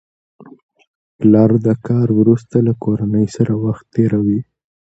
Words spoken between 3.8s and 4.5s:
تېروي